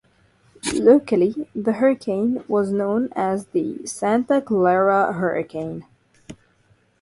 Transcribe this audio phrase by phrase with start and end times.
[0.73, 5.85] Locally the hurricane was known as the Santa Clara Hurricane.